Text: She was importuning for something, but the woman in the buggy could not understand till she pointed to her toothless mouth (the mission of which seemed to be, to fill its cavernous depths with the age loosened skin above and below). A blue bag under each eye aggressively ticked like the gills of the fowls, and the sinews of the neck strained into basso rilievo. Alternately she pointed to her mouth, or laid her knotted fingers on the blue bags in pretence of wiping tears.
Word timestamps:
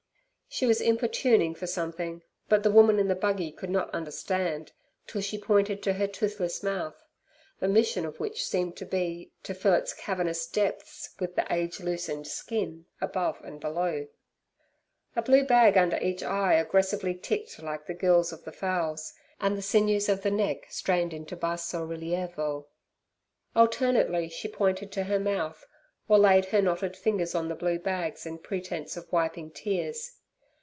She 0.53 0.65
was 0.65 0.81
importuning 0.81 1.55
for 1.55 1.65
something, 1.65 2.23
but 2.49 2.61
the 2.61 2.71
woman 2.71 2.99
in 2.99 3.07
the 3.07 3.15
buggy 3.15 3.53
could 3.53 3.69
not 3.69 3.89
understand 3.91 4.73
till 5.07 5.21
she 5.21 5.37
pointed 5.37 5.81
to 5.83 5.93
her 5.93 6.07
toothless 6.07 6.61
mouth 6.61 7.01
(the 7.61 7.69
mission 7.69 8.05
of 8.05 8.19
which 8.19 8.45
seemed 8.45 8.75
to 8.75 8.85
be, 8.85 9.31
to 9.43 9.53
fill 9.53 9.73
its 9.75 9.93
cavernous 9.93 10.45
depths 10.47 11.15
with 11.21 11.37
the 11.37 11.45
age 11.49 11.79
loosened 11.79 12.27
skin 12.27 12.85
above 12.99 13.39
and 13.45 13.61
below). 13.61 14.07
A 15.15 15.21
blue 15.21 15.45
bag 15.45 15.77
under 15.77 15.97
each 15.99 16.21
eye 16.21 16.55
aggressively 16.55 17.15
ticked 17.15 17.63
like 17.63 17.85
the 17.85 17.93
gills 17.93 18.33
of 18.33 18.43
the 18.43 18.51
fowls, 18.51 19.13
and 19.39 19.57
the 19.57 19.61
sinews 19.61 20.09
of 20.09 20.21
the 20.21 20.31
neck 20.31 20.67
strained 20.69 21.13
into 21.13 21.37
basso 21.37 21.85
rilievo. 21.85 22.67
Alternately 23.55 24.27
she 24.27 24.49
pointed 24.49 24.91
to 24.91 25.03
her 25.03 25.17
mouth, 25.19 25.65
or 26.09 26.19
laid 26.19 26.47
her 26.47 26.61
knotted 26.61 26.97
fingers 26.97 27.33
on 27.35 27.47
the 27.47 27.55
blue 27.55 27.79
bags 27.79 28.25
in 28.25 28.37
pretence 28.37 28.97
of 28.97 29.09
wiping 29.13 29.49
tears. 29.49 30.17